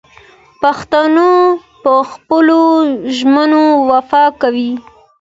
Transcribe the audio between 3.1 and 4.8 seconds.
ژمنو وفا کوي.